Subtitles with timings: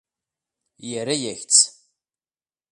[0.89, 1.63] Yerra-yak-tt.